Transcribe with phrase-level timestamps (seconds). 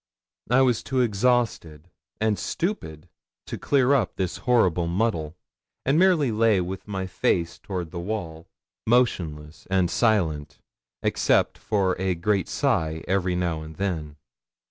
[0.49, 1.87] I was too exhausted
[2.19, 3.07] and stupid
[3.45, 5.35] to clear up this horrible muddle,
[5.85, 8.47] and merely lay with my face toward the wall,
[8.87, 10.57] motionless and silent,
[11.03, 14.15] except for a great sigh every now and then.